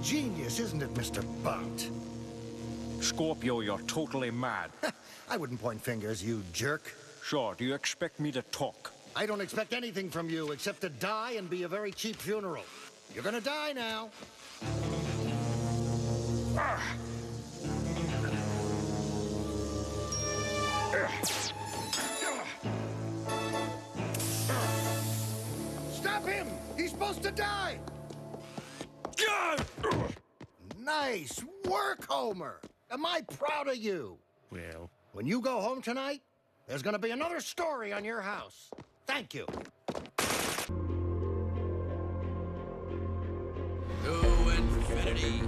[0.00, 1.22] ingenious, isn't it, Mr.
[1.44, 1.90] Bond?
[3.00, 4.70] Scorpio, you're totally mad.
[5.28, 6.96] I wouldn't point fingers, you jerk.
[7.22, 8.92] Sure, do you expect me to talk?
[9.14, 12.64] I don't expect anything from you except to die and be a very cheap funeral.
[13.14, 14.08] You're gonna die now.
[25.92, 26.46] Stop him!
[26.78, 27.78] He's supposed to die!
[30.82, 32.58] Nice work, Homer!
[32.90, 34.16] Am I proud of you?
[34.50, 36.22] Well, When you go home tonight,
[36.66, 38.70] there's gonna be another story on your house.
[39.06, 39.44] Thank you.
[44.04, 44.14] To
[44.56, 45.42] infinity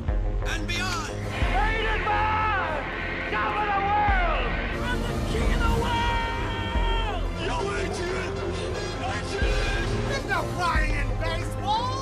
[0.47, 1.13] and beyond.
[1.13, 3.31] Hated man!
[3.31, 4.47] Top of the world!
[4.85, 7.23] I'm the king of the world!
[7.47, 8.33] Yo, Adrian!
[9.17, 9.85] Adrian!
[10.09, 12.02] There's no flying in baseball!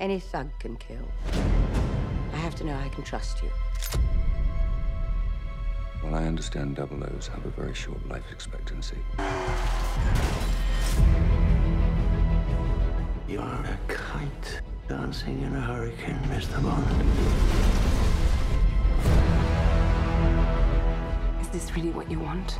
[0.00, 1.08] Any thug can kill.
[2.32, 3.50] I have to know I can trust you.
[6.02, 8.98] Well, I understand double O's have a very short life expectancy.
[13.28, 16.62] You're a kite dancing in a hurricane, Mr.
[16.62, 16.86] Bond.
[21.42, 22.58] Is this really what you want?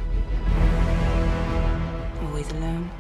[2.27, 2.91] Always alone?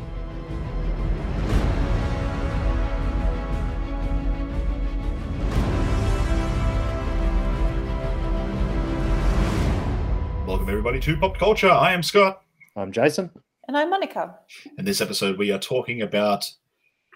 [10.68, 11.70] Welcome, everybody, to Pop Culture.
[11.70, 12.42] I am Scott,
[12.76, 13.30] I'm Jason.
[13.66, 14.34] And I'm Monica.
[14.76, 16.44] In this episode we are talking about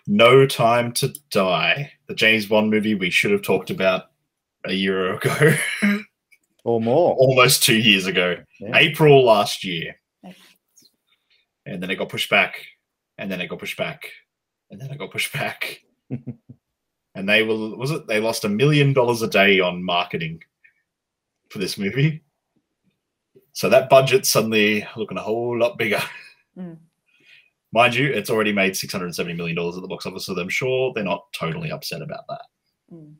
[0.06, 4.04] No Time to Die, the James Bond movie we should have talked about
[4.64, 5.54] a year ago,
[6.64, 7.12] Or more.
[7.16, 8.74] almost two years ago, Yeah.
[8.74, 9.96] April last year.
[11.66, 12.54] And then it got pushed back,
[13.18, 14.08] and then it got pushed back,
[14.70, 15.82] and then it got pushed back.
[16.10, 20.42] and they were, was it, they lost a million dollars a day on marketing
[21.50, 22.22] for this movie.
[23.52, 26.00] So that budget's suddenly looking a whole lot bigger.
[26.54, 26.76] Mm.
[27.72, 31.02] Mind you, it's already made $670 million at the box office, so I'm sure they're
[31.02, 32.42] not totally upset about that.
[32.92, 33.14] Mm.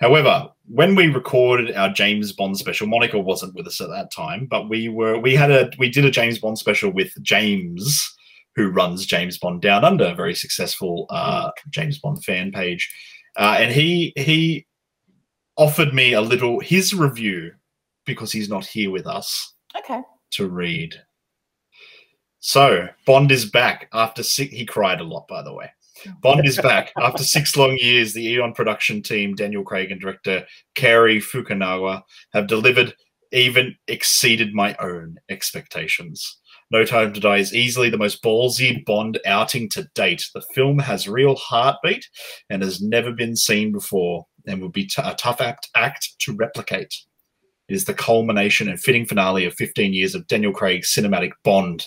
[0.00, 4.46] However, when we recorded our James Bond special, Monica wasn't with us at that time,
[4.46, 8.16] but we were we had a we did a James Bond special with James,
[8.56, 12.92] who runs James Bond Down Under, a very successful uh, James Bond fan page,
[13.36, 14.66] uh, and he he
[15.56, 17.52] offered me a little his review
[18.04, 20.00] because he's not here with us Okay.
[20.32, 20.94] to read.
[22.40, 24.52] So Bond is back after six.
[24.52, 25.70] He cried a lot, by the way.
[26.20, 28.12] Bond is back after six long years.
[28.12, 30.44] The Eon production team, Daniel Craig and director
[30.74, 32.02] Cary Fukunaga,
[32.34, 32.94] have delivered,
[33.32, 36.38] even exceeded my own expectations.
[36.70, 40.28] No Time to Die is easily the most ballsy Bond outing to date.
[40.34, 42.06] The film has real heartbeat
[42.50, 46.34] and has never been seen before, and would be t- a tough act, act to
[46.34, 46.94] replicate.
[47.68, 51.86] It is the culmination and fitting finale of 15 years of Daniel Craig's cinematic Bond.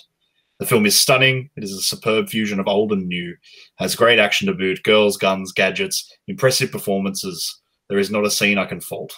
[0.60, 1.52] The film is stunning.
[1.56, 3.36] It is a superb fusion of old and new.
[3.78, 7.62] Has great action to boot, girls, guns, gadgets, impressive performances.
[7.90, 9.16] There is not a scene I can fault.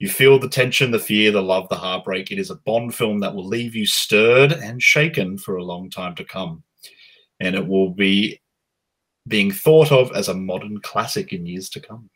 [0.00, 2.30] You feel the tension, the fear, the love, the heartbreak.
[2.30, 5.90] It is a Bond film that will leave you stirred and shaken for a long
[5.90, 6.62] time to come.
[7.38, 8.40] And it will be
[9.28, 12.10] being thought of as a modern classic in years to come.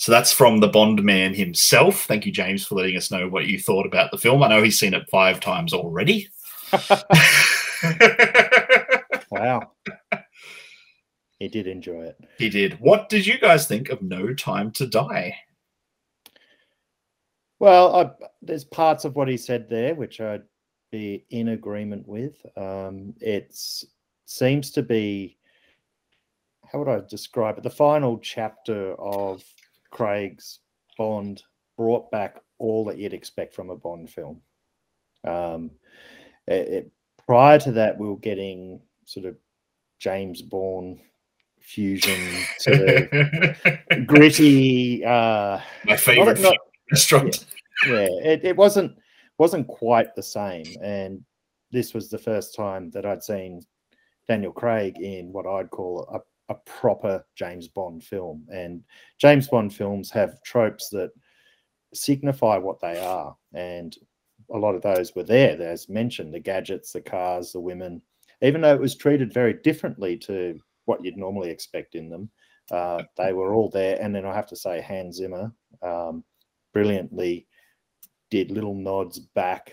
[0.00, 2.04] So that's from the Bond man himself.
[2.04, 4.42] Thank you, James, for letting us know what you thought about the film.
[4.42, 6.28] I know he's seen it five times already.
[9.30, 9.72] Wow.
[11.38, 12.16] he did enjoy it.
[12.36, 12.78] He did.
[12.80, 15.36] What did you guys think of No Time to Die?
[17.60, 18.10] Well, I,
[18.42, 20.42] there's parts of what he said there which I'd
[20.90, 22.34] be in agreement with.
[22.56, 23.56] Um, it
[24.26, 25.38] seems to be,
[26.70, 27.62] how would I describe it?
[27.62, 29.44] The final chapter of
[29.90, 30.60] Craig's
[30.98, 31.42] Bond
[31.76, 34.40] brought back all that you'd expect from a Bond film.
[35.26, 35.70] Um,
[36.46, 36.92] it, it-
[37.26, 39.36] prior to that, we were getting sort of
[40.00, 41.00] James Bourne
[41.60, 42.18] fusion,
[42.58, 45.04] sort of gritty.
[45.04, 46.56] Uh, My favorite not-
[46.90, 47.46] restaurant.
[47.86, 48.96] yeah, it, it wasn't
[49.38, 50.64] wasn't quite the same.
[50.82, 51.22] And
[51.70, 53.62] this was the first time that I'd seen
[54.26, 56.18] Daniel Craig in what I'd call a,
[56.50, 58.44] a proper James Bond film.
[58.52, 58.82] And
[59.18, 61.10] James Bond films have tropes that
[61.94, 63.34] signify what they are.
[63.54, 63.96] And
[64.52, 68.02] a lot of those were there, as mentioned the gadgets, the cars, the women,
[68.42, 72.28] even though it was treated very differently to what you'd normally expect in them.
[72.70, 73.96] Uh, they were all there.
[74.00, 75.52] And then I have to say, Hans Zimmer
[75.82, 76.24] um,
[76.72, 77.46] brilliantly
[78.30, 79.72] did little nods back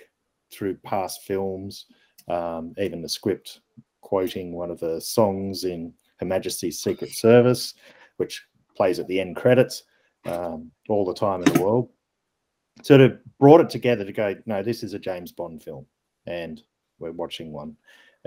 [0.52, 1.86] through past films,
[2.28, 3.62] um, even the script
[4.02, 7.74] quoting one of the songs in Her Majesty's Secret Service,
[8.18, 9.84] which plays at the end credits
[10.26, 11.90] um, all the time in the world.
[12.84, 15.86] Sort of brought it together to go, no, this is a James Bond film,
[16.28, 16.62] and
[17.00, 17.76] we're watching one.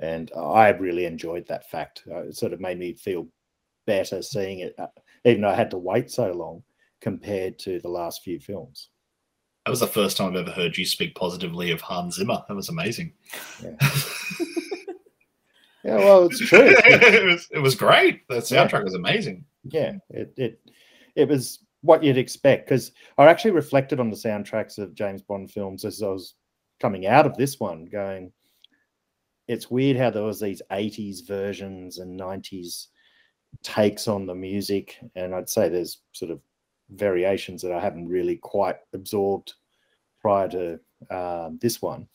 [0.03, 2.03] And I really enjoyed that fact.
[2.11, 3.29] Uh, it sort of made me feel
[3.87, 4.87] better seeing it, uh,
[5.25, 6.63] even though I had to wait so long
[7.01, 8.89] compared to the last few films.
[9.67, 12.43] That was the first time I've ever heard you speak positively of Hans Zimmer.
[12.49, 13.13] That was amazing.
[13.63, 13.77] Yeah,
[15.85, 16.61] yeah well, it's true.
[16.85, 18.27] it, was, it was great.
[18.29, 18.83] The soundtrack yeah.
[18.83, 19.45] was amazing.
[19.65, 20.61] Yeah, it, it
[21.17, 25.51] it was what you'd expect because I actually reflected on the soundtracks of James Bond
[25.51, 26.35] films as I was
[26.81, 28.33] coming out of this one, going,
[29.51, 32.87] it's weird how there was these 80s versions and 90s
[33.65, 36.41] takes on the music and i'd say there's sort of
[36.91, 39.55] variations that i haven't really quite absorbed
[40.21, 40.79] prior to
[41.11, 42.07] um, this one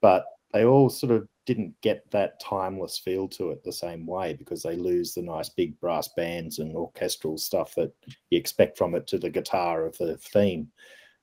[0.00, 4.32] but they all sort of didn't get that timeless feel to it the same way
[4.32, 7.92] because they lose the nice big brass bands and orchestral stuff that
[8.30, 10.68] you expect from it to the guitar of the theme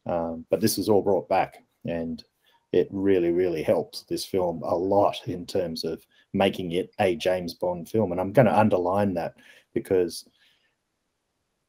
[0.05, 2.23] um, but this was all brought back and
[2.71, 7.53] it really really helped this film a lot in terms of making it a James
[7.53, 8.11] Bond film.
[8.11, 9.35] And I'm going to underline that
[9.73, 10.27] because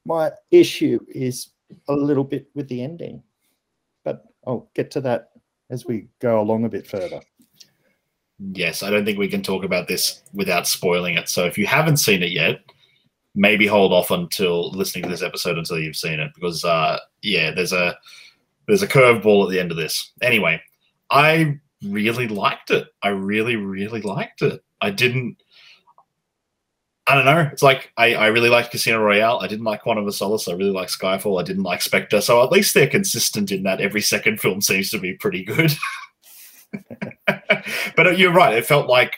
[0.04, 1.50] my issue is
[1.88, 3.22] a little bit with the ending.
[4.04, 5.30] But I'll get to that
[5.70, 7.20] as we go along a bit further.
[8.50, 11.28] Yes, I don't think we can talk about this without spoiling it.
[11.28, 12.60] So if you haven't seen it yet,
[13.34, 17.50] maybe hold off until listening to this episode until you've seen it because uh yeah,
[17.50, 17.96] there's a
[18.66, 20.12] there's a curveball at the end of this.
[20.20, 20.60] Anyway,
[21.10, 22.88] I really liked it.
[23.02, 24.62] I really, really liked it.
[24.80, 25.36] I didn't.
[27.06, 27.48] I don't know.
[27.52, 29.40] It's like I, I really liked Casino Royale.
[29.40, 30.46] I didn't like Quantum of Solace.
[30.46, 31.40] I really like Skyfall.
[31.40, 32.20] I didn't like Spectre.
[32.20, 35.72] So at least they're consistent in that every second film seems to be pretty good.
[37.96, 38.56] but you're right.
[38.56, 39.14] It felt like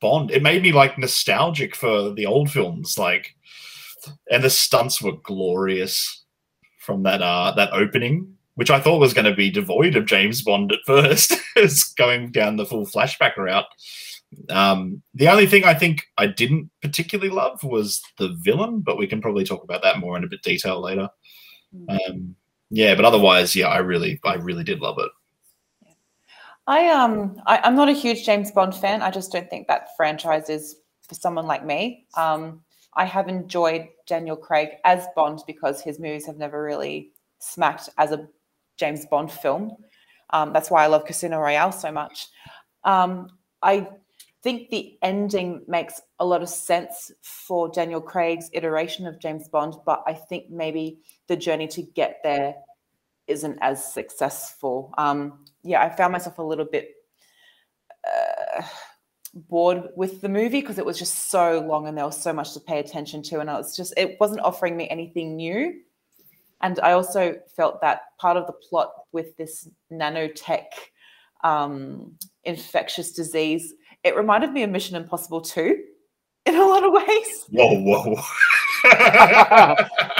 [0.00, 0.30] Bond.
[0.30, 2.98] It made me like nostalgic for the old films.
[2.98, 3.34] Like,
[4.30, 6.24] and the stunts were glorious
[6.80, 10.42] from that uh that opening which I thought was going to be devoid of James
[10.42, 13.64] Bond at first, is going down the full flashback route.
[14.48, 19.06] Um, the only thing I think I didn't particularly love was the villain, but we
[19.06, 21.08] can probably talk about that more in a bit detail later.
[21.74, 21.90] Hmm.
[21.90, 22.36] Um,
[22.70, 25.10] yeah, but otherwise, yeah, I really, I really did love it.
[26.66, 29.02] I um, I, am not a huge James Bond fan.
[29.02, 30.76] I just don't think that franchise is
[31.08, 32.06] for someone like me.
[32.16, 32.62] Um,
[32.94, 38.12] I have enjoyed Daniel Craig as Bond because his movies have never really smacked as
[38.12, 38.28] a
[38.76, 39.76] James Bond film.
[40.30, 42.28] Um, that's why I love Casino Royale so much.
[42.84, 43.28] Um,
[43.62, 43.88] I
[44.42, 49.74] think the ending makes a lot of sense for Daniel Craig's iteration of James Bond,
[49.84, 50.98] but I think maybe
[51.28, 52.54] the journey to get there
[53.26, 54.92] isn't as successful.
[54.98, 56.90] Um, yeah, I found myself a little bit
[58.06, 58.62] uh,
[59.34, 62.52] bored with the movie because it was just so long and there was so much
[62.54, 65.80] to pay attention to, and I was just it wasn't offering me anything new.
[66.60, 70.66] And I also felt that part of the plot with this nanotech
[71.42, 73.74] um, infectious disease,
[74.04, 75.76] it reminded me of Mission Impossible 2
[76.46, 77.44] in a lot of ways.
[77.50, 78.22] Whoa, whoa.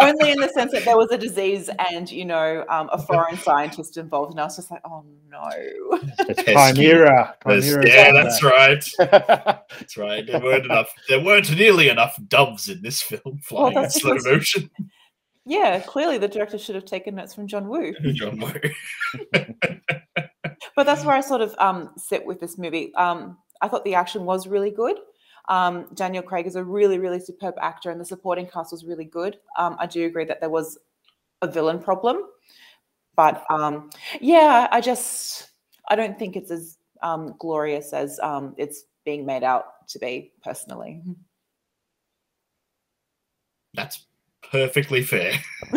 [0.00, 3.36] Only in the sense that there was a disease and, you know, um, a foreign
[3.36, 4.32] scientist involved.
[4.32, 6.34] And I was just like, oh no.
[6.74, 7.34] Chimera.
[7.42, 8.46] Chimera yeah, that's that.
[8.46, 8.84] right.
[9.70, 10.26] that's right.
[10.26, 14.16] There weren't enough, there weren't nearly enough doves in this film flying well, in slow
[14.24, 14.70] motion.
[15.44, 17.92] Yeah, clearly the director should have taken notes from John Woo.
[18.14, 18.52] John Woo.
[20.74, 22.92] but that's where I sort of um, sit with this movie.
[22.96, 24.96] Um, I thought the action was really good.
[25.48, 29.04] Um, Daniel Craig is a really, really superb actor, and the supporting cast was really
[29.04, 29.38] good.
[29.58, 30.78] Um, I do agree that there was
[31.42, 32.18] a villain problem,
[33.14, 35.50] but um, yeah, I just
[35.88, 38.18] I don't think it's as um, glorious as
[38.56, 40.32] it's being made out to be.
[40.42, 41.02] Personally,
[43.74, 44.06] that's
[44.50, 45.34] perfectly fair.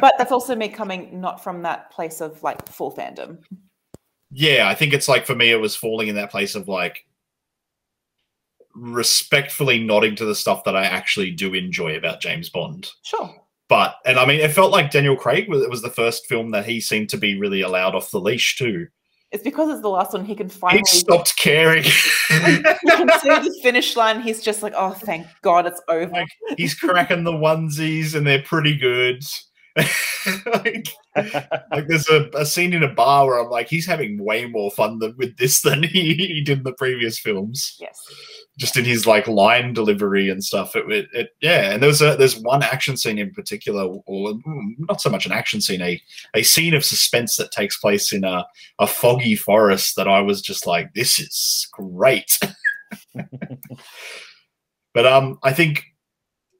[0.00, 3.38] but that's also me coming not from that place of like full fandom.
[4.32, 7.04] Yeah, I think it's like for me, it was falling in that place of like
[8.80, 12.90] respectfully nodding to the stuff that I actually do enjoy about James Bond.
[13.02, 13.30] Sure.
[13.68, 16.50] but and I mean, it felt like Daniel Craig was it was the first film
[16.52, 18.88] that he seemed to be really allowed off the leash too.
[19.32, 21.84] It's because it's the last one he can He finally stopped caring.
[22.30, 24.20] you can see the finish line.
[24.20, 26.10] He's just like, oh, thank God it's over.
[26.10, 29.22] like he's cracking the onesies and they're pretty good.
[30.46, 34.46] like, like there's a, a scene in a bar where I'm like, he's having way
[34.46, 37.76] more fun than, with this than he, he did in the previous films.
[37.80, 37.98] Yes.
[38.58, 40.76] Just in his like line delivery and stuff.
[40.76, 41.72] It, it, it yeah.
[41.72, 45.32] And there's a there's one action scene in particular, or mm, not so much an
[45.32, 46.00] action scene, a
[46.34, 48.44] a scene of suspense that takes place in a
[48.78, 52.38] a foggy forest that I was just like, this is great.
[54.94, 55.84] but um, I think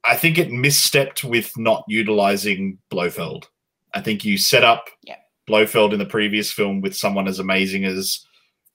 [0.03, 3.47] I think it misstepped with not utilizing Blofeld.
[3.93, 5.15] I think you set up Yeah.
[5.47, 8.25] Blofeld in the previous film with someone as amazing as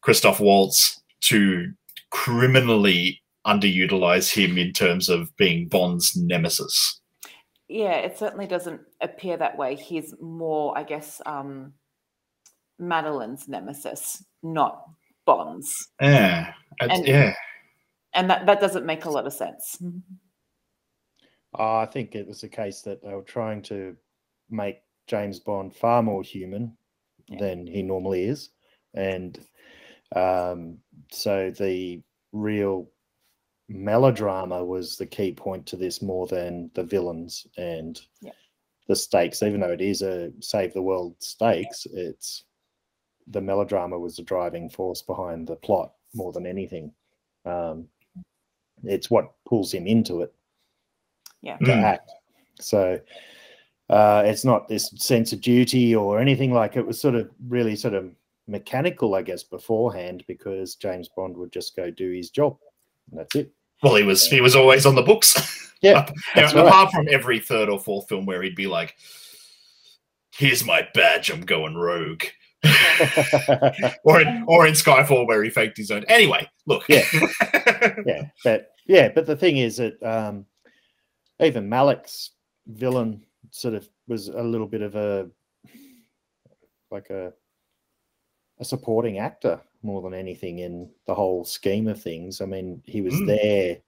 [0.02, 1.73] Christoph Waltz to
[2.10, 7.00] criminally underutilize him in terms of being Bond's nemesis.
[7.68, 9.75] Yeah, it certainly doesn't appear that way.
[9.76, 11.72] He's more, I guess, um,
[12.80, 14.82] Madeleine's nemesis, not
[15.25, 15.88] Bond's.
[16.00, 17.34] Yeah, And- yeah.
[18.14, 19.76] And that, that doesn't make a lot of sense.
[21.58, 23.94] Uh, I think it was a case that they were trying to
[24.48, 26.76] make James Bond far more human
[27.38, 28.50] than he normally is,
[28.94, 29.38] and
[30.14, 30.78] um,
[31.10, 32.00] so the
[32.32, 32.88] real
[33.68, 38.32] melodrama was the key point to this more than the villains and Yeah.
[38.86, 39.42] the stakes.
[39.42, 42.44] Even though it is a save the world stakes, it's
[43.26, 46.92] the melodrama was the driving force behind the plot more than anything.
[47.44, 47.88] Um,
[48.84, 50.32] it's what pulls him into it
[51.42, 51.56] Yeah.
[51.58, 51.82] to Mm.
[51.82, 52.12] act.
[52.60, 53.00] So
[53.88, 57.75] uh, it's not this sense of duty or anything like it was sort of really
[57.76, 58.14] sort of
[58.46, 62.56] mechanical, I guess, beforehand because James Bond would just go do his job.
[63.10, 63.52] And that's it.
[63.82, 65.62] Well, he was he was always on the books.
[65.82, 66.56] Yeah, know, right.
[66.56, 68.96] apart from every third or fourth film where he'd be like,
[70.34, 72.22] "Here's my badge, I'm going rogue,"
[74.02, 76.02] or in, or in Skyfall where he faked his own.
[76.08, 77.04] Anyway, look, Yeah.
[78.06, 80.46] yeah, but yeah, but the thing is that um,
[81.40, 82.30] even Malek's
[82.66, 85.28] villain sort of was a little bit of a
[86.90, 87.32] like a
[88.58, 92.40] a supporting actor more than anything in the whole scheme of things.
[92.40, 93.26] I mean, he was Mm.
[93.26, 93.78] there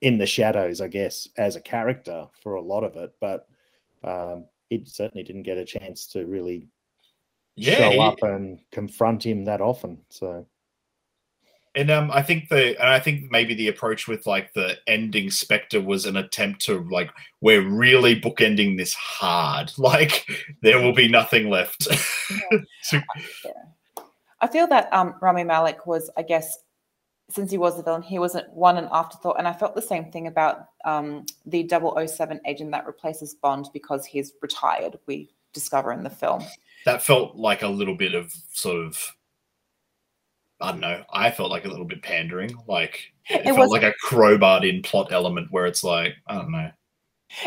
[0.00, 3.48] in the shadows, I guess, as a character for a lot of it, but
[4.02, 6.68] um, he certainly didn't get a chance to really
[7.56, 10.02] Yeah, show he- up and confront him that often.
[10.08, 10.46] So
[11.74, 15.30] And um, I think the and I think maybe the approach with like the ending
[15.30, 17.10] Spectre was an attempt to like
[17.40, 19.72] we're really bookending this hard.
[19.78, 20.26] Like
[20.62, 21.82] there will be nothing left.
[22.90, 23.04] to-
[24.40, 26.58] I feel that um, Rami Malek was, I guess,
[27.28, 29.36] since he was the villain, he wasn't one an afterthought.
[29.38, 34.06] And I felt the same thing about um, the 007 agent that replaces Bond because
[34.06, 36.42] he's retired, we discover in the film.
[36.84, 39.14] that felt like a little bit of sort of
[40.60, 41.02] I don't know.
[41.12, 42.54] I felt like a little bit pandering.
[42.66, 46.34] Like it, It felt was- like a crowbarred in plot element where it's like I
[46.34, 46.70] don't know.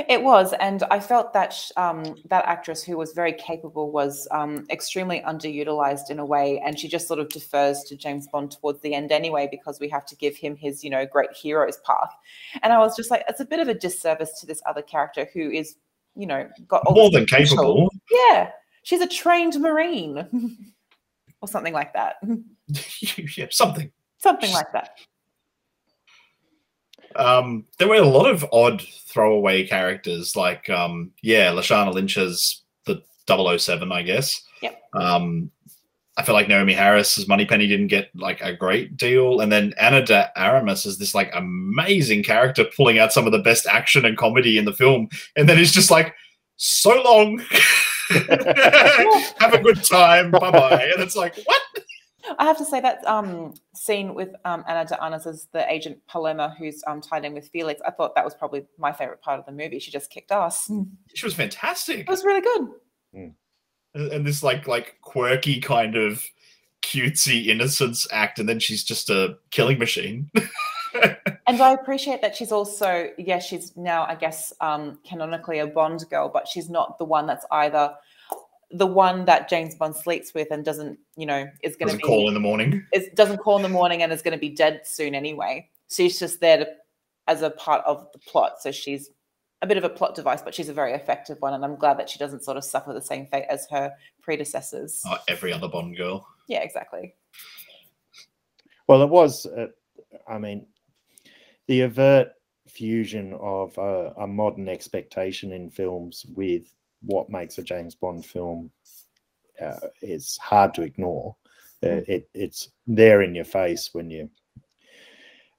[0.07, 4.65] It was, and I felt that um, that actress who was very capable was um,
[4.69, 8.79] extremely underutilized in a way, and she just sort of defers to James Bond towards
[8.79, 12.13] the end anyway because we have to give him his, you know, great hero's path.
[12.61, 15.27] And I was just like, it's a bit of a disservice to this other character
[15.33, 15.75] who is,
[16.15, 17.57] you know, got all More than potential.
[17.57, 17.89] capable.
[18.09, 18.51] Yeah,
[18.83, 20.25] she's a trained marine,
[21.41, 22.15] or something like that.
[23.37, 23.91] yeah, something.
[24.17, 24.97] something like that.
[27.15, 32.61] Um, there were a lot of odd throwaway characters, like um, yeah, Lashana Lynch as
[32.85, 34.41] the 007, I guess.
[34.61, 34.81] Yep.
[34.93, 35.51] Um,
[36.15, 39.73] I feel like Naomie Harris as Moneypenny didn't get like a great deal, and then
[39.79, 44.05] Ana de Armas is this like amazing character pulling out some of the best action
[44.05, 46.13] and comedy in the film, and then it's just like
[46.57, 47.41] so long.
[48.09, 51.61] Have a good time, bye bye, and it's like what?
[52.37, 55.99] I have to say that um, scene with um, Ana de Armas as the agent
[56.07, 59.39] Paloma, who's um, tied in with Felix, I thought that was probably my favorite part
[59.39, 59.79] of the movie.
[59.79, 60.71] She just kicked ass.
[61.13, 61.99] She was fantastic.
[61.99, 62.69] It was really good.
[63.93, 66.23] and and this like like quirky kind of
[66.81, 70.29] cutesy innocence act, and then she's just a killing machine.
[71.45, 76.05] And I appreciate that she's also, yes, she's now, I guess, um, canonically a Bond
[76.09, 77.93] girl, but she's not the one that's either
[78.73, 82.27] the one that James Bond sleeps with and doesn't, you know, is going to call
[82.27, 82.85] in the morning.
[82.91, 85.69] It doesn't call in the morning and is going to be dead soon anyway.
[85.89, 86.67] She's just there to,
[87.27, 88.53] as a part of the plot.
[88.61, 89.11] So she's
[89.61, 91.53] a bit of a plot device, but she's a very effective one.
[91.53, 95.03] And I'm glad that she doesn't sort of suffer the same fate as her predecessors.
[95.05, 96.27] Oh, every other Bond girl.
[96.47, 97.13] Yeah, exactly.
[98.87, 99.45] Well, it was.
[99.45, 99.67] Uh,
[100.27, 100.65] I mean,
[101.67, 102.29] the overt
[102.67, 106.73] fusion of a, a modern expectation in films with
[107.05, 108.71] what makes a James Bond film
[109.61, 111.35] uh, is hard to ignore.
[111.83, 114.29] Uh, it, it's there in your face when you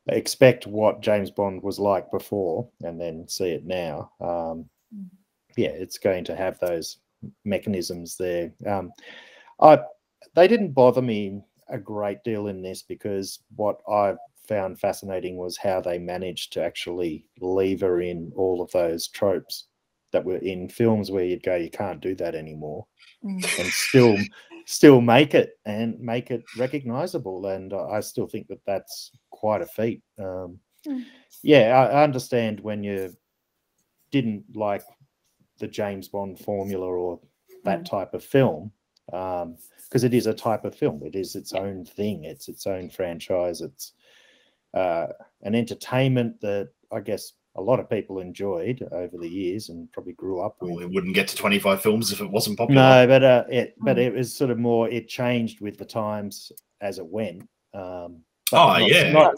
[0.09, 4.11] expect what James Bond was like before and then see it now.
[4.21, 4.69] Um,
[5.57, 6.99] yeah, it's going to have those
[7.45, 8.53] mechanisms there.
[8.67, 8.93] Um,
[9.61, 9.81] I
[10.35, 14.15] they didn't bother me a great deal in this because what I
[14.49, 19.67] found fascinating was how they managed to actually lever in all of those tropes
[20.15, 22.87] that were in films where you'd go, you can't do that anymore,
[23.23, 24.17] and still
[24.67, 27.47] still make it and make it recognizable.
[27.47, 30.03] And I still think that that's quite a feat.
[30.19, 31.05] Um, Mm.
[31.43, 33.17] Yeah, I, I understand when you
[34.11, 34.83] didn't like
[35.59, 37.21] the James Bond formula or
[37.65, 38.71] that type of film,
[39.07, 41.03] because it is a type of film.
[41.05, 42.25] It is its own thing.
[42.25, 43.63] It's its own franchise.
[43.63, 43.93] It's
[44.75, 45.07] uh,
[45.43, 50.13] an entertainment that I guess a lot of people enjoyed over the years and probably
[50.15, 50.75] grew up with.
[50.75, 52.81] We wouldn't get to 25 films if it wasn't popular.
[52.83, 54.07] No, but uh, it but Mm.
[54.07, 54.89] it was sort of more.
[54.89, 57.43] It changed with the times as it went.
[57.73, 59.11] Um, Oh, not- yeah.
[59.13, 59.35] not,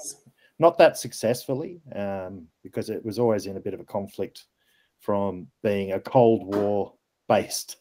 [0.58, 4.46] not that successfully, um, because it was always in a bit of a conflict
[5.00, 6.94] from being a Cold War
[7.28, 7.76] based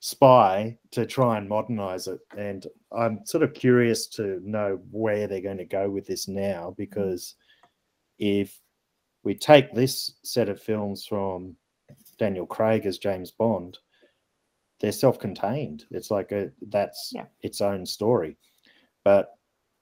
[0.00, 2.20] spy to try and modernize it.
[2.36, 6.74] And I'm sort of curious to know where they're going to go with this now,
[6.78, 7.34] because
[8.18, 8.59] if
[9.22, 11.56] we take this set of films from
[12.18, 13.78] Daniel Craig as James Bond,
[14.80, 15.84] they're self-contained.
[15.90, 17.26] It's like a that's Yeah.
[17.42, 18.36] its own story.
[19.04, 19.34] But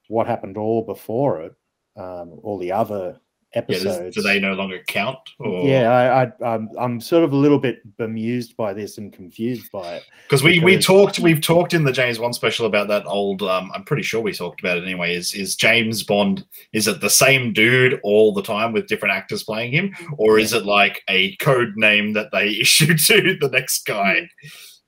[0.09, 1.55] what happened all before it,
[1.97, 3.21] um, all the other
[3.55, 4.15] Yeah, does- episodes?
[4.17, 5.19] do they no longer count?
[5.39, 5.67] Or...
[5.67, 9.73] Yeah, I, I, I'm, I'm sort of a little bit bemused by this and confused
[9.73, 10.05] by it.
[10.25, 13.71] because we we talked we've talked in the James Bond special about that old um
[13.75, 17.09] I'm pretty sure we talked about it anyway is is James Bond is it the
[17.09, 21.35] same dude all the time with different actors playing him or is it like a
[21.37, 24.29] code name that they issue to the next guy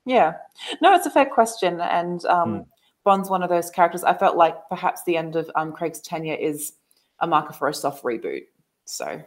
[0.05, 0.33] Yeah.
[0.81, 1.81] No, it's a fair question.
[1.81, 2.61] And um, Hmm.
[3.03, 4.03] Bond's one of those characters.
[4.03, 6.73] I felt like perhaps the end of um, Craig's tenure is
[7.21, 8.43] a marker for a soft reboot.
[8.85, 9.21] So,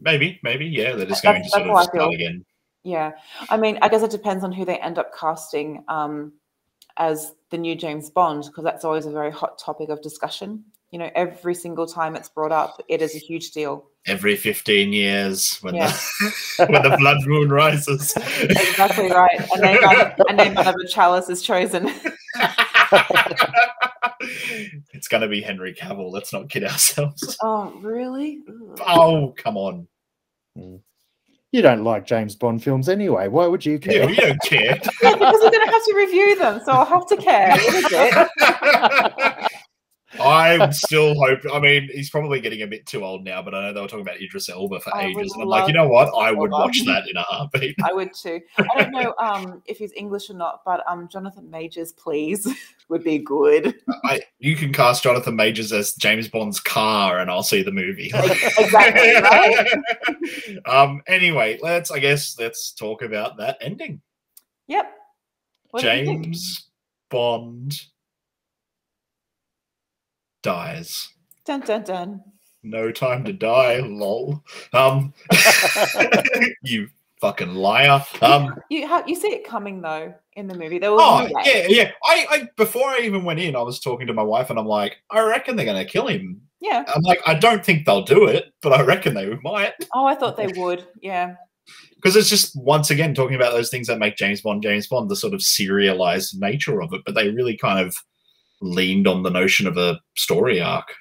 [0.00, 2.44] maybe maybe yeah they're just That's- going to that's sort of start again
[2.86, 3.12] yeah.
[3.48, 6.34] I mean, I guess it depends on who they end up casting um,
[6.98, 10.62] as the new James Bond, because that's always a very hot topic of discussion.
[10.90, 13.86] You know, every single time it's brought up, it is a huge deal.
[14.06, 15.86] every 15 years when Yeah.
[16.58, 19.40] the when the blood moon rises Exactly right.
[19.54, 19.78] And then
[20.28, 21.90] a name out of a chalice is chosen.
[24.92, 28.40] it's going to be Henry Cavill let's not kid ourselves oh, really?
[28.48, 28.80] Ugh.
[28.86, 29.86] oh come on
[30.58, 30.80] mm.
[31.54, 33.28] You don't like James Bond films anyway.
[33.28, 34.00] Why would you care?
[34.00, 36.84] yeah, we don't care Yeah, because we're going to have to review them, so I'll
[36.84, 37.56] have to care
[40.18, 40.68] a little bit.
[40.68, 41.40] I still hope.
[41.52, 43.88] I mean, he's probably getting a bit too old now, but I know they were
[43.88, 46.12] talking about Idris Elba for I ages, and I'm like, you know what?
[46.16, 47.76] I would watch that in a heartbeat.
[47.84, 48.40] I would too.
[48.58, 52.46] I don't know um, if he's English or not, but um, Jonathan Majors, please,
[52.88, 53.74] would be good.
[54.04, 58.10] I, you can cast Jonathan Majors as James Bond's car, and I'll see the movie.
[58.14, 59.68] Exactly, right?
[60.66, 61.02] um.
[61.06, 61.90] Anyway, let's.
[61.90, 64.00] I guess let's talk about that ending.
[64.68, 64.92] Yep.
[65.70, 66.24] What do you think?
[66.24, 66.70] James
[67.10, 67.80] Bond
[70.44, 71.08] dies.
[71.44, 72.22] Dun dun dun.
[72.62, 73.80] No time to die.
[73.80, 74.44] Lol.
[74.72, 75.12] Um.
[76.62, 76.88] you
[77.20, 78.04] fucking liar.
[78.22, 78.54] Um.
[78.70, 80.78] You ha- you see it coming though in the movie.
[80.78, 81.90] There was Oh yeah, yeah.
[82.04, 84.66] I, I before I even went in, I was talking to my wife, and I'm
[84.66, 86.40] like, I reckon they're gonna kill him.
[86.60, 86.84] Yeah.
[86.94, 89.74] I'm like, I don't think they'll do it, but I reckon they might.
[89.94, 90.86] Oh, I thought they would.
[91.02, 91.34] Yeah.
[91.96, 95.10] Because it's just once again talking about those things that make James Bond James Bond,
[95.10, 97.02] the sort of serialized nature of it.
[97.04, 97.94] But they really kind of
[98.64, 100.94] leaned on the notion of a story arc.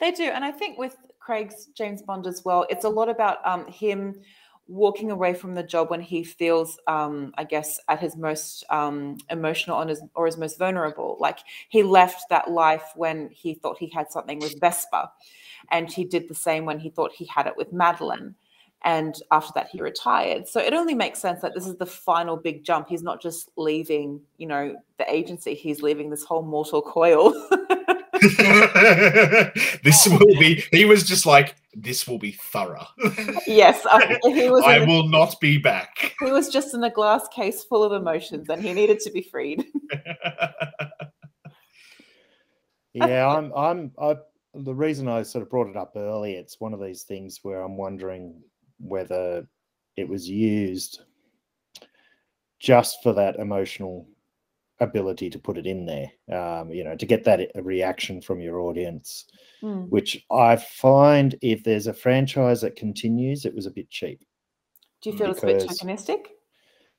[0.00, 3.38] They do, and I think with Craig's James Bond as well, it's a lot about
[3.46, 4.20] um, him
[4.68, 9.16] walking away from the job when he feels, um, I guess, at his most um,
[9.30, 11.16] emotional on his, or his most vulnerable.
[11.20, 11.38] Like
[11.68, 15.08] he left that life when he thought he had something with Vesper,
[15.70, 18.34] and he did the same when he thought he had it with Madeleine.
[18.86, 20.46] And after that, he retired.
[20.46, 22.88] So it only makes sense that this is the final big jump.
[22.88, 25.54] He's not just leaving, you know, the agency.
[25.54, 27.32] He's leaving this whole mortal coil.
[29.82, 30.62] this will be.
[30.70, 32.86] He was just like, this will be thorough.
[33.48, 34.62] yes, I, he was.
[34.64, 36.14] I in a- will not be back.
[36.20, 39.22] He was just in a glass case full of emotions and he needed to be
[39.22, 39.64] freed.
[42.92, 44.14] yeah, I'm, I'm, I,
[44.54, 47.62] the reason I sort of brought it up early, it's one of these things where
[47.62, 48.42] I'm wondering
[48.78, 49.46] whether
[49.96, 51.00] it was used
[52.58, 54.06] just for that emotional
[54.80, 56.10] ability to put it in there.
[56.38, 59.24] Um, you know, to get that reaction from your audience,
[59.62, 59.88] Mm.
[59.88, 64.22] which I find if there's a franchise that continues, it was a bit cheap.
[65.00, 66.26] Do you feel it's a bit because- tokenistic?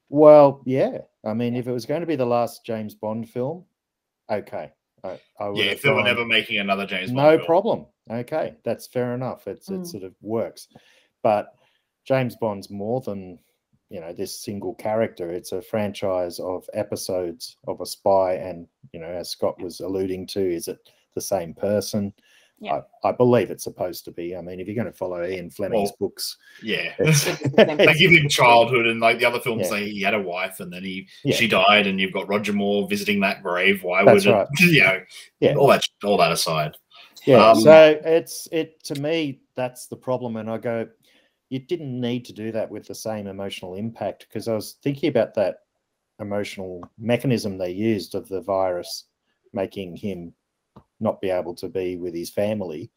[0.09, 0.99] Well, yeah.
[1.23, 3.65] I mean, if it was going to be the last James Bond film,
[4.29, 4.71] okay.
[5.03, 7.45] I, I would Yeah, if they were never making another James Bond no film.
[7.45, 7.85] problem.
[8.09, 9.47] Okay, that's fair enough.
[9.47, 9.81] It's Mm.
[9.81, 10.67] it sort of works,
[11.21, 11.53] but
[12.07, 13.37] James Bond's more than
[13.89, 15.31] you know this single character.
[15.31, 20.27] It's a franchise of episodes of a spy, and you know, as Scott was alluding
[20.27, 20.79] to, is it
[21.15, 22.13] the same person?
[22.59, 22.81] Yeah.
[23.03, 24.35] I, I believe it's supposed to be.
[24.35, 26.91] I mean, if you're going to follow Ian Fleming's Well, books, Yeah.
[26.97, 29.77] it's, they give him childhood and like the other films Yeah.
[29.77, 31.35] they, he had a wife and then he Yeah.
[31.35, 34.47] she died and you've got roger moore visiting that grave why That's would it right.
[34.59, 35.01] you know
[35.39, 35.53] Yeah.
[35.53, 36.75] all that all that aside
[37.25, 40.87] Yeah, Um, so it's it to me that's the problem, and I go,
[41.49, 45.09] you didn't need to do that with the same emotional impact because I was thinking
[45.09, 45.57] about that
[46.19, 49.05] emotional mechanism they used of the virus
[49.53, 50.33] making him
[50.99, 52.91] not be able to be with his family.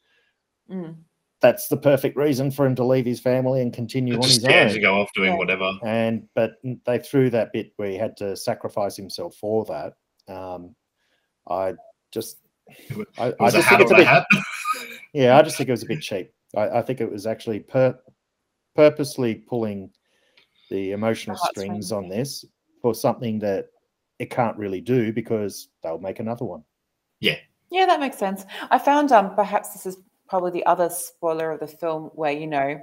[0.71, 0.97] Mm.
[1.41, 4.45] That's the perfect reason for him to leave his family and continue on just his
[4.51, 4.69] yeah own.
[4.73, 5.39] to go off doing Yeah.
[5.39, 9.95] whatever And but they threw that bit where he had to sacrifice himself for that.
[10.33, 10.75] Um,
[11.49, 11.75] I
[12.13, 12.39] just,
[13.19, 14.09] I, I was a just think it's a bit.
[15.13, 16.33] Yeah, I just think it was a bit cheap.
[16.57, 17.99] I, I think it was actually per,
[18.75, 19.91] purposely pulling
[20.71, 22.45] the emotional Heartstrings, strings on this
[22.81, 23.67] for something that
[24.19, 26.63] it can't really do because they'll make another one.
[27.21, 27.37] Yeah.
[27.71, 28.45] Yeah, that makes sense.
[28.71, 32.47] I found um perhaps this is probably the other spoiler of the film where you
[32.47, 32.81] know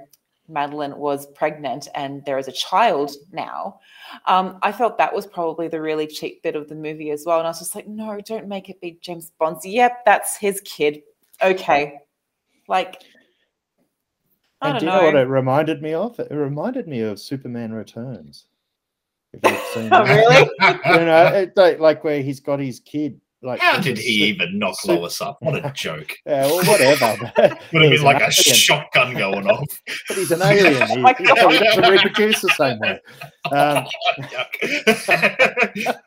[0.48, 3.80] Madeleine was pregnant and there is a child now.
[4.26, 7.38] Um, I felt that was probably the really cheap bit of the movie as well.
[7.38, 9.66] And I was just like, no, don't make it be James Bond's.
[9.66, 11.02] Yep, that's his kid.
[11.42, 11.98] Okay.
[12.66, 13.02] Like
[14.60, 14.98] I and don't do you know.
[14.98, 16.18] know what it reminded me of?
[16.18, 18.46] It reminded me of Superman Returns.
[19.32, 20.16] If you've seen Oh, that.
[20.16, 20.98] really?
[21.00, 23.20] you know, it, like, like where he's got his kid.
[23.40, 26.64] Like how did he su- even knock sup- lois up what a joke Yeah, well,
[26.66, 27.32] whatever.
[27.72, 29.64] would have He's been like a shotgun going off
[30.08, 30.88] But he's an alien.
[30.88, 32.98] He, my you know, he doesn't reproduce the same way.
[33.52, 33.86] Um,
[34.60, 36.00] it's like a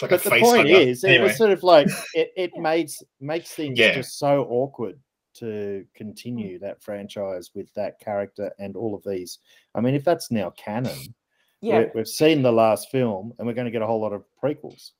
[0.00, 0.80] but the face point hugger.
[0.80, 3.94] is, it was sort of like it, it makes makes things Yeah.
[3.94, 4.98] just so awkward
[5.42, 9.38] to continue that franchise with that character and all of these.
[9.74, 11.14] I mean, if that's now canon,
[11.60, 11.80] yeah.
[11.80, 14.24] we- we've seen the last film, and we're going to get a whole lot of
[14.42, 14.90] prequels,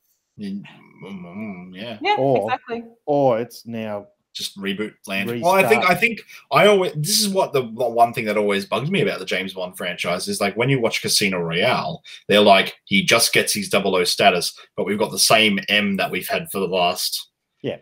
[0.40, 0.62] Mm,
[1.04, 2.84] mm, yeah Yeah, or- exactly.
[3.06, 5.28] or it's now just reboot land.
[5.42, 8.38] Well, I think I think I always this is what the, the one thing that
[8.38, 12.02] always bugs me about the James Bond franchise is like when you watch Casino Royale,
[12.28, 16.10] they're like he just gets his 00 status, but we've got the same M that
[16.10, 17.28] we've had for the last
[17.60, 17.76] Yeah.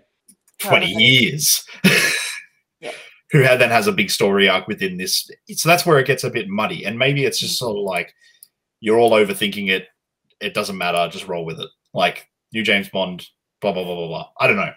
[0.59, 1.01] 20 However.
[1.01, 1.64] years.
[3.33, 3.53] Yeah.
[3.53, 5.31] Who then has a big story arc within this.
[5.55, 6.85] So that's where it gets a bit muddy.
[6.85, 8.14] And maybe it's just sort of like
[8.81, 9.88] you're all overthinking it.
[10.40, 11.09] It doesn't matter.
[11.11, 11.69] Just roll with it.
[11.95, 13.27] Like new James Bond,
[13.61, 14.29] blah, blah, blah, blah, blah.
[14.40, 14.73] I don't know.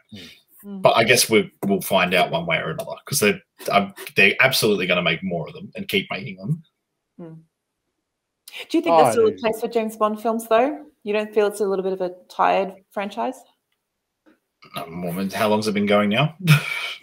[0.65, 0.81] Mm.
[0.81, 3.41] But I guess we will find out one way or another because they're
[4.15, 6.63] they're absolutely going to make more of them and keep making them.
[8.69, 10.85] Do you think Oh, there's still a place for James Bond films though?
[11.03, 13.35] You don't feel it's a little bit of a tired franchise?
[14.77, 16.35] Um, woman, how long's it been going now?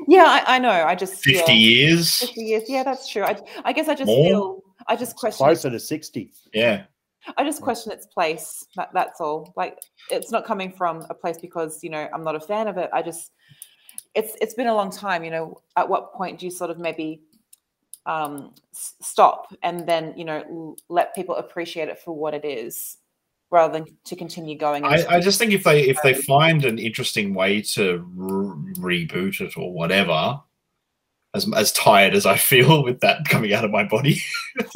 [0.08, 0.70] Yeah, I, I know.
[0.70, 2.18] I just Fifty feel- years.
[2.18, 2.62] 50 years.
[2.68, 3.22] Yeah, that's true.
[3.24, 4.24] I, I guess I just More?
[4.24, 6.32] feel I just question closer to sixty.
[6.54, 6.84] Yeah,
[7.36, 8.66] I just question its place.
[8.76, 9.52] That, that's all.
[9.56, 9.78] Like
[10.10, 12.88] it's not coming from a place because you know I'm not a fan of it.
[12.92, 13.32] I just
[14.14, 15.22] it's it's been a long time.
[15.24, 17.20] You know, at what point do you sort of maybe
[18.06, 22.44] um, s- stop and then you know l- let people appreciate it for what it
[22.44, 22.96] is,
[23.50, 24.84] rather than to continue going?
[24.84, 29.40] I, I just think if they if they find an interesting way to re- reboot
[29.40, 30.40] it or whatever,
[31.34, 34.20] as as tired as I feel with that coming out of my body,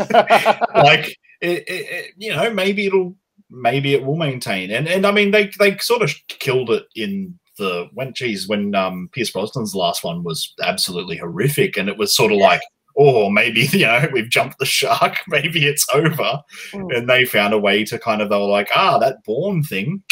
[0.74, 3.16] like it, it, it, you know maybe it'll
[3.50, 7.38] maybe it will maintain and and I mean they they sort of killed it in
[7.58, 12.14] the when geez when um Pierce Brosnan's last one was absolutely horrific and it was
[12.14, 12.62] sort of like
[12.96, 16.40] oh maybe you know we've jumped the shark maybe it's over
[16.72, 16.96] Mm.
[16.96, 20.02] and they found a way to kind of they were like ah that Bourne thing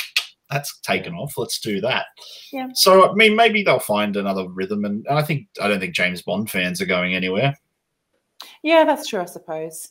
[0.50, 2.06] that's taken off let's do that
[2.52, 2.68] Yeah.
[2.74, 6.22] so I mean maybe they'll find another rhythm and I think I don't think James
[6.22, 7.54] Bond fans are going anywhere
[8.62, 9.88] Yeah, that's true, I suppose.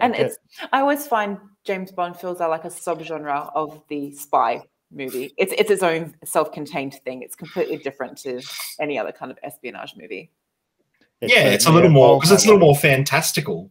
[0.00, 0.36] And it's
[0.72, 5.32] I always find James Bond films are like a subgenre of the spy movie.
[5.36, 7.22] It's it's its own self-contained thing.
[7.22, 8.40] It's completely different to
[8.80, 10.30] any other kind of espionage movie.
[11.22, 13.70] Yeah it's a little more because it's a little more fantastical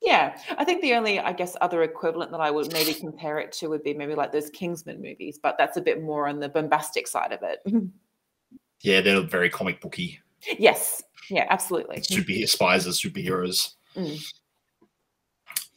[0.00, 3.50] Yeah, I think the only, I guess, other equivalent that I would maybe compare it
[3.58, 6.48] to would be maybe like those Kingsman movies, but that's a bit more on the
[6.48, 7.58] bombastic side of it.
[8.82, 10.20] yeah they're very comic booky
[10.56, 12.00] yes, yeah, absolutely.
[12.02, 14.22] super spies as superheroes Mm.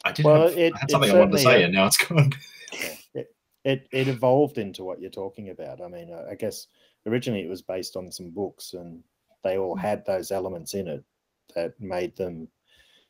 [0.04, 1.74] I did Well, have, it- I had it something I wanted to say uh, and
[1.74, 2.32] now it's gone
[3.14, 3.26] It,
[3.64, 5.80] it it evolved into what you're talking about.
[5.80, 6.66] I mean, uh, I guess
[7.06, 9.02] originally it was based on some books, and
[9.42, 11.04] they all had those elements in it
[11.54, 12.48] that made them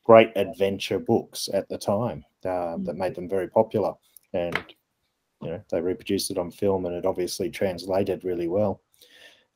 [0.05, 2.25] great adventure books at the time.
[2.45, 3.95] Uh, that made them very popular,
[4.33, 4.59] and
[5.41, 8.81] you know they reproduced it on film, and it obviously translated really well.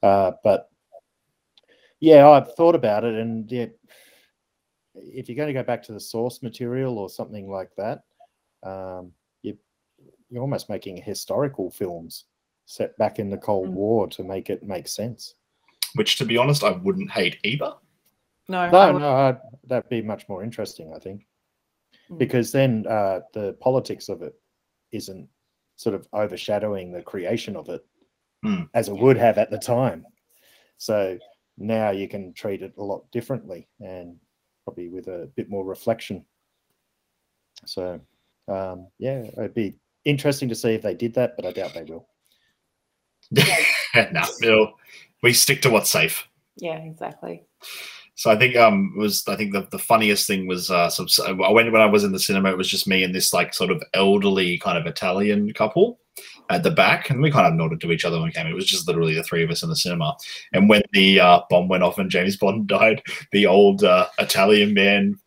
[0.02, 0.70] Uh, but
[1.98, 3.66] yeah, I've thought about it, and yeah,
[4.94, 8.04] if you're going to go back to the source material or something like that,
[8.62, 9.12] um,
[9.42, 9.56] you,
[10.30, 12.24] you're almost making historical films
[12.66, 15.34] set back in the Cold War to make it make sense.
[15.94, 17.72] Which, to be honest, I wouldn't hate either.
[18.48, 21.26] No, No, would- no, I'd, that'd be much more interesting, I think,
[22.10, 22.18] Mm.
[22.18, 24.34] because then uh, the politics of it
[24.92, 25.28] isn't
[25.76, 27.84] sort of overshadowing the creation of it
[28.44, 28.68] Mm.
[28.74, 30.04] as it would have at the time.
[30.78, 31.18] So
[31.58, 34.16] now you can treat it a lot differently and
[34.64, 36.24] probably with a bit more reflection.
[37.64, 38.00] So
[38.46, 41.82] um, yeah, it'd be interesting to see if they did that, but I doubt they
[41.82, 42.06] will.
[43.32, 44.74] no, it'll-
[45.26, 46.24] we stick to what's safe.
[46.56, 47.42] yeah, exactly.
[48.14, 51.08] So I think um was I think the, the funniest thing was uh some,
[51.42, 53.52] I went when I was in the cinema it was just me and this like
[53.52, 55.98] sort of elderly kind of Italian couple
[56.48, 58.46] at the back and we kind of nodded to each other when we came.
[58.46, 60.16] It was just literally the three of us in the cinema.
[60.52, 64.74] And when the uh, bomb went off and James Bond died, the old uh, Italian
[64.74, 65.18] man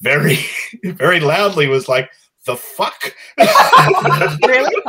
[0.00, 0.38] very
[0.84, 2.10] very loudly was like
[2.46, 3.14] the fuck
[4.48, 4.82] really?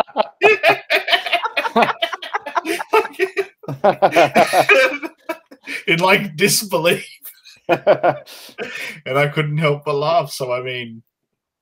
[5.87, 7.07] in like disbelief
[7.69, 10.31] and I couldn't help but laugh.
[10.31, 11.01] So I mean,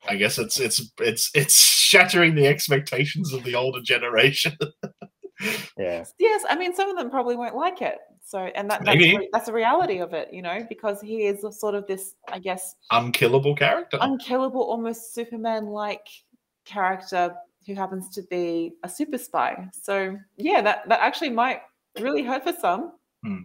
[0.07, 4.57] I guess it's it's it's it's shattering the expectations of the older generation.
[5.77, 7.97] yeah, Yes, I mean some of them probably won't like it.
[8.23, 9.17] So, and that that's, Maybe.
[9.17, 12.15] re- that's a reality of it, you know, because he is a sort of this,
[12.31, 13.97] I guess, Unkillable character.
[13.99, 16.07] unkillable, almost Superman-like
[16.63, 17.35] character
[17.67, 19.67] who happens to be a super spy.
[19.73, 21.61] So, yeah, that that actually might
[21.99, 22.93] really hurt for some.
[23.23, 23.43] Hmm.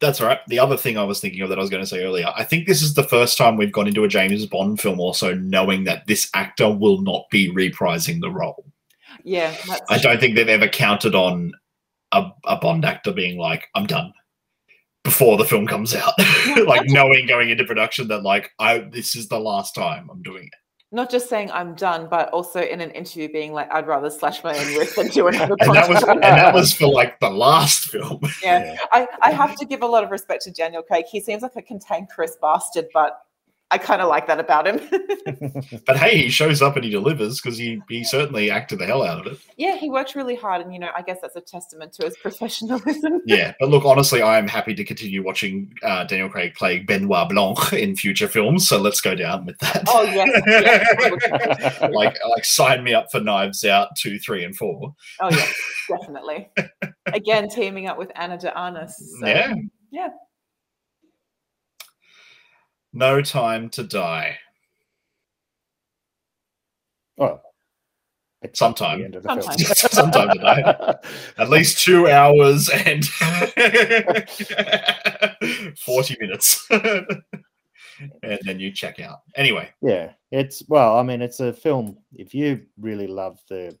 [0.00, 0.40] That's all right.
[0.48, 2.42] The other thing I was thinking of that I was going to say earlier, I
[2.42, 5.84] think this is the first time we've gone into a James Bond film also knowing
[5.84, 8.64] that this actor will not be reprising the role.
[9.22, 9.54] Yeah,
[9.88, 11.52] I don't think they've ever counted on
[12.10, 14.12] a, a Bond actor being like, I'm done
[15.04, 16.14] before the film comes out.
[16.66, 20.44] like knowing going into production that like I this is the last time I'm doing
[20.44, 20.54] it.
[20.92, 24.44] Not just saying I'm done, but also in an interview being like, I'd rather slash
[24.44, 27.30] my own wrist than do another And that was and that was for like the
[27.30, 28.20] last film.
[28.42, 28.76] yeah.
[28.92, 31.06] I, I have to give a lot of respect to Daniel Craig.
[31.10, 33.22] He seems like a cantankerous bastard, but
[33.72, 34.80] I kind of like that about him.
[35.86, 39.02] But hey, he shows up and he delivers because he he certainly acted the hell
[39.02, 39.38] out of it.
[39.56, 42.16] yeah, he worked really hard, and you know, I guess that's a testament to his
[42.22, 43.22] professionalism.
[43.26, 47.28] Yeah, but look, honestly, I am happy to continue watching uh, Daniel Craig play Benoit
[47.28, 48.68] Blanc in future films.
[48.68, 49.84] So let's go down with that.
[49.88, 51.80] Oh yes, yes.
[51.92, 54.94] like, like sign me up for Knives Out two, three, and four.
[55.20, 55.46] oh yeah,
[55.96, 56.50] definitely.
[57.06, 58.94] Again, teaming up with Ana de Armas.
[59.20, 59.54] So, Yeah.
[59.90, 60.08] yeah.
[62.92, 64.38] No time to die.
[67.18, 67.40] Oh,
[68.54, 68.98] Sometime.
[68.98, 69.42] the end of the film.
[69.76, 70.12] Sometime.
[70.12, 70.94] Sometime today.
[71.38, 73.04] At least two hours and
[75.78, 76.66] 40 minutes.
[76.70, 79.20] and then you check out.
[79.36, 81.98] Anyway, Yeah, it's well, I mean, it's a film.
[82.14, 83.76] If you really love the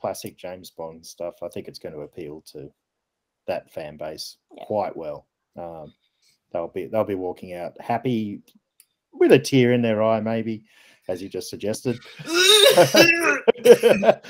[0.00, 2.70] classic James Bond stuff, I think it's going to appeal to
[3.46, 4.64] that fan base Yeah.
[4.64, 5.26] quite well.
[5.56, 5.92] Um,
[6.56, 8.40] they'll be they'll be walking out happy
[9.12, 10.64] with a tear in their eye, maybe,
[11.08, 11.98] as you just suggested.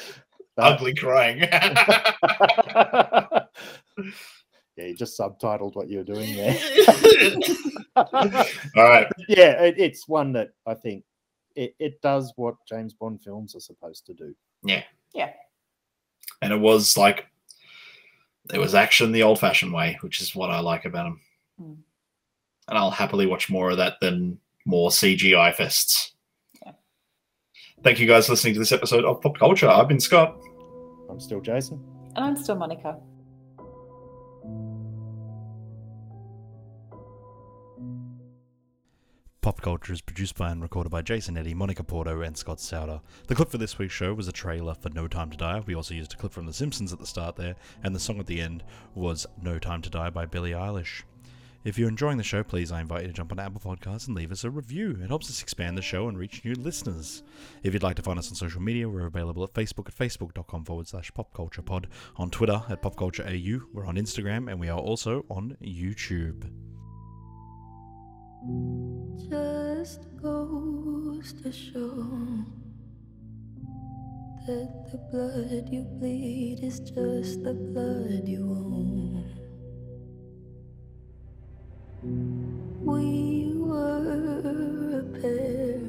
[0.59, 1.39] Ugly crying.
[1.41, 3.39] yeah,
[4.77, 6.59] you just subtitled what you were doing there.
[7.97, 9.07] All right.
[9.29, 11.05] yeah, it, it's one that I think
[11.57, 14.35] it, it does what James Bond films are supposed to do.
[14.65, 14.83] Yeah.
[15.15, 15.33] Yeah.
[16.41, 17.27] And it was like,
[18.53, 21.21] it was action the old fashioned way, which is what I like about him.
[21.61, 21.77] Mm.
[22.69, 26.13] And I'll happily watch more of that than more CGI fests.
[26.65, 26.73] Yeah.
[27.83, 29.69] Thank you guys for listening to this episode of Pop Culture.
[29.69, 30.37] I've been Scott.
[31.09, 31.83] I'm still Jason.
[32.17, 32.99] And I'm still Monica.
[39.47, 43.01] Pop Culture is produced by and recorded by Jason Eddy, Monica Porto, and Scott Souter.
[43.29, 45.63] The clip for this week's show was a trailer for No Time to Die.
[45.67, 48.19] We also used a clip from The Simpsons at the start there, and the song
[48.19, 48.65] at the end
[48.97, 51.05] was No Time to Die by Billie Eilish.
[51.67, 54.15] If you're enjoying the show, please I invite you to jump on Apple Podcasts and
[54.15, 55.01] leave us a review.
[55.03, 57.25] It helps us expand the show and reach new listeners.
[57.65, 60.65] If you'd like to find us on social media, we're available at Facebook at facebook.com
[60.65, 61.87] forward slash popculturepod,
[62.19, 66.45] on Twitter at popcultureau, we're on Instagram, and we are also on YouTube.
[69.29, 72.45] Just goes to show
[74.47, 79.16] that the blood you bleed is just the blood you own.
[82.03, 85.81] We were a pair.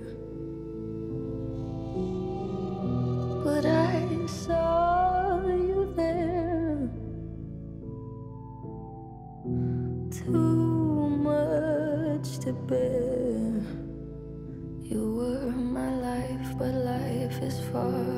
[3.43, 6.89] But I saw you there.
[10.11, 13.61] Too much to bear.
[14.83, 18.16] You were my life, but life is far.